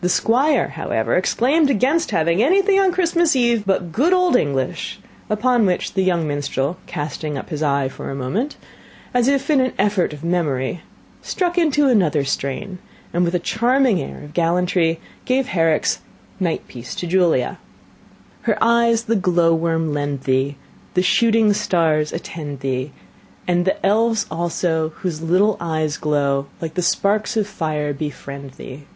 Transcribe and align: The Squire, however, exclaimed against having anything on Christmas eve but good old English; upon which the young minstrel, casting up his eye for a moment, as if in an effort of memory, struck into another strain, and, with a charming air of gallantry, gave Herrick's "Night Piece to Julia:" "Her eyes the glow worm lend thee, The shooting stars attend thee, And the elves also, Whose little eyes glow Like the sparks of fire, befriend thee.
The 0.00 0.08
Squire, 0.08 0.68
however, 0.68 1.16
exclaimed 1.16 1.68
against 1.68 2.10
having 2.10 2.42
anything 2.42 2.80
on 2.80 2.92
Christmas 2.92 3.36
eve 3.36 3.64
but 3.66 3.92
good 3.92 4.14
old 4.14 4.34
English; 4.34 4.98
upon 5.28 5.66
which 5.66 5.92
the 5.92 6.00
young 6.02 6.26
minstrel, 6.26 6.78
casting 6.86 7.36
up 7.36 7.50
his 7.50 7.62
eye 7.62 7.90
for 7.90 8.10
a 8.10 8.14
moment, 8.14 8.56
as 9.12 9.28
if 9.28 9.50
in 9.50 9.60
an 9.60 9.74
effort 9.78 10.14
of 10.14 10.24
memory, 10.24 10.80
struck 11.20 11.58
into 11.58 11.88
another 11.88 12.24
strain, 12.24 12.78
and, 13.12 13.22
with 13.22 13.34
a 13.34 13.38
charming 13.38 14.00
air 14.00 14.22
of 14.22 14.32
gallantry, 14.32 14.98
gave 15.26 15.48
Herrick's 15.48 15.98
"Night 16.40 16.66
Piece 16.68 16.94
to 16.94 17.06
Julia:" 17.06 17.58
"Her 18.44 18.56
eyes 18.64 19.02
the 19.04 19.14
glow 19.16 19.54
worm 19.54 19.92
lend 19.92 20.22
thee, 20.22 20.56
The 20.94 21.02
shooting 21.02 21.52
stars 21.52 22.14
attend 22.14 22.60
thee, 22.60 22.92
And 23.46 23.66
the 23.66 23.84
elves 23.84 24.24
also, 24.30 24.94
Whose 25.02 25.20
little 25.20 25.58
eyes 25.60 25.98
glow 25.98 26.46
Like 26.62 26.72
the 26.76 26.80
sparks 26.80 27.36
of 27.36 27.46
fire, 27.46 27.92
befriend 27.92 28.52
thee. 28.52 28.86